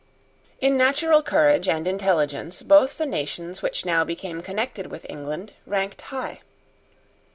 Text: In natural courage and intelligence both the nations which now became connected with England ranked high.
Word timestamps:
In 0.59 0.77
natural 0.77 1.21
courage 1.21 1.67
and 1.67 1.87
intelligence 1.87 2.63
both 2.63 2.97
the 2.97 3.05
nations 3.05 3.61
which 3.61 3.85
now 3.85 4.03
became 4.03 4.41
connected 4.41 4.87
with 4.87 5.05
England 5.07 5.53
ranked 5.67 6.01
high. 6.01 6.41